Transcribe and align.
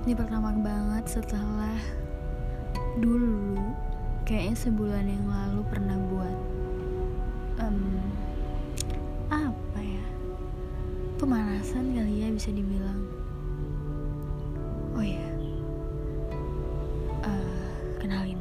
Ini 0.00 0.16
pertama 0.16 0.48
banget 0.56 1.20
setelah 1.20 1.76
dulu 2.96 3.60
kayaknya 4.24 4.56
sebulan 4.56 5.04
yang 5.04 5.28
lalu 5.28 5.60
pernah 5.68 5.96
buat 6.08 6.36
um, 7.60 8.00
apa 9.28 9.80
ya 9.84 10.04
pemanasan 11.20 11.92
kali 11.92 12.24
ya 12.24 12.32
bisa 12.32 12.48
dibilang. 12.48 13.04
Oh 14.96 15.04
ya 15.04 15.28
uh, 17.20 17.68
kenalin. 18.00 18.40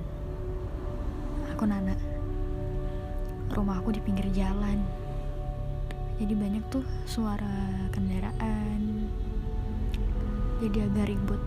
Aku 1.52 1.68
Nana. 1.68 2.00
Rumahku 3.52 3.92
di 3.92 4.00
pinggir 4.00 4.32
jalan. 4.32 4.80
Jadi 6.24 6.34
banyak 6.40 6.64
tuh 6.72 6.88
suara 7.04 7.84
kendaraan 7.92 8.99
jadi 10.60 10.92
agak 10.92 11.16
ribut. 11.16 11.42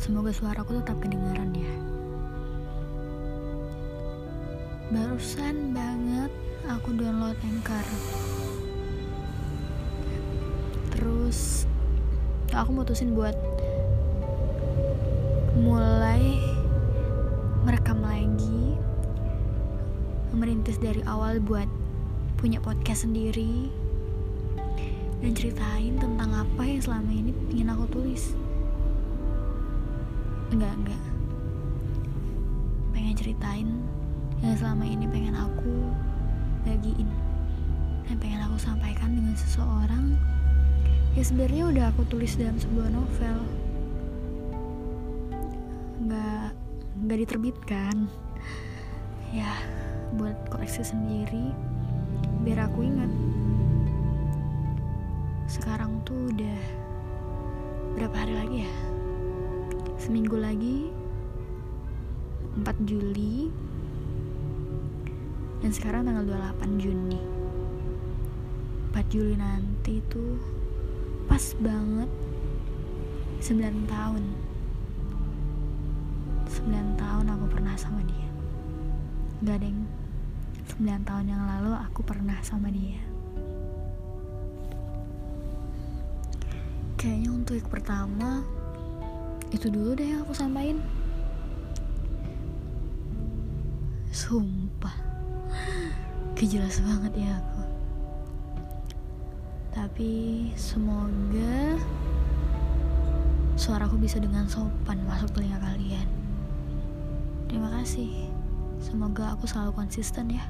Semoga 0.00 0.32
suaraku 0.32 0.80
tetap 0.80 0.98
kedengaran 0.98 1.52
ya. 1.52 1.72
Barusan 4.92 5.76
banget 5.76 6.32
aku 6.66 6.96
download 6.96 7.36
Anchor. 7.44 7.86
Terus 10.96 11.68
aku 12.52 12.70
mutusin 12.72 13.12
buat 13.12 13.36
mulai 15.56 16.40
merekam 17.62 18.00
lagi 18.00 18.74
merintis 20.32 20.80
dari 20.80 21.04
awal 21.04 21.38
buat 21.44 21.68
punya 22.40 22.58
podcast 22.58 23.04
sendiri 23.04 23.68
dan 25.22 25.32
ceritain 25.38 25.94
tentang 26.02 26.34
apa 26.34 26.62
yang 26.66 26.82
selama 26.82 27.10
ini 27.14 27.30
ingin 27.54 27.70
aku 27.70 27.86
tulis. 27.94 28.34
Enggak 30.50 30.74
enggak. 30.82 31.04
Pengen 32.90 33.14
ceritain 33.14 33.68
yang 34.42 34.58
selama 34.58 34.82
ini 34.82 35.06
pengen 35.06 35.38
aku 35.38 35.94
bagiin. 36.66 37.06
Dan 38.10 38.18
pengen 38.18 38.42
aku 38.50 38.58
sampaikan 38.58 39.14
dengan 39.14 39.38
seseorang 39.38 40.18
ya 41.12 41.22
sebenarnya 41.22 41.64
udah 41.70 41.84
aku 41.94 42.02
tulis 42.10 42.34
dalam 42.34 42.58
sebuah 42.58 42.90
novel. 42.90 43.36
Nggak 46.02 46.50
nggak 47.06 47.18
diterbitkan. 47.22 48.10
Ya 49.30 49.54
buat 50.18 50.34
koleksi 50.50 50.82
sendiri. 50.82 51.54
Biar 52.42 52.66
aku 52.66 52.82
ingat 52.82 53.08
sekarang 55.52 56.00
tuh 56.08 56.32
udah 56.32 56.60
berapa 57.92 58.16
hari 58.16 58.34
lagi 58.40 58.56
ya? 58.64 58.72
Seminggu 60.00 60.40
lagi 60.40 60.88
4 62.56 62.88
Juli. 62.88 63.52
Dan 65.60 65.68
sekarang 65.68 66.08
tanggal 66.08 66.24
28 66.56 66.80
Juni. 66.80 67.20
4 68.96 69.12
Juli 69.12 69.36
nanti 69.36 70.00
tuh 70.08 70.40
pas 71.28 71.44
banget. 71.60 72.08
9 73.44 73.92
tahun. 73.92 74.24
9 76.48 76.96
tahun 76.96 77.26
aku 77.28 77.46
pernah 77.52 77.76
sama 77.76 78.00
dia. 78.08 78.28
Gak 79.44 79.60
deng. 79.60 79.84
9 80.80 81.04
tahun 81.04 81.28
yang 81.28 81.44
lalu 81.44 81.76
aku 81.76 82.00
pernah 82.00 82.40
sama 82.40 82.72
dia 82.72 83.11
kayaknya 87.02 87.34
untuk 87.34 87.58
yang 87.58 87.66
pertama 87.66 88.46
itu 89.50 89.66
dulu 89.66 89.98
deh 89.98 90.06
yang 90.06 90.22
aku 90.22 90.30
sampaikan 90.38 90.78
sumpah. 94.14 94.94
Kejelas 96.38 96.78
banget 96.86 97.26
ya 97.26 97.42
aku. 97.42 97.62
Tapi 99.74 100.12
semoga 100.54 101.74
suaraku 103.58 103.98
bisa 103.98 104.22
dengan 104.22 104.46
sopan 104.46 105.02
masuk 105.02 105.34
telinga 105.34 105.58
kalian. 105.58 106.06
Terima 107.50 107.82
kasih. 107.82 108.30
Semoga 108.78 109.34
aku 109.34 109.50
selalu 109.50 109.74
konsisten 109.74 110.38
ya 110.38 110.46